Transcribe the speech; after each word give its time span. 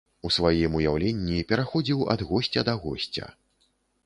У 0.27 0.29
сваім 0.35 0.77
уяўленні 0.79 1.45
пераходзіў 1.51 1.99
ад 2.15 2.21
госця 2.31 2.61
да 2.71 2.77
госця. 2.87 3.31